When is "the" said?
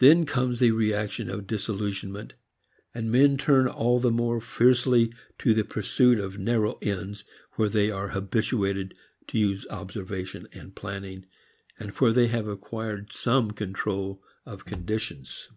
0.58-0.72, 4.00-4.10, 5.54-5.62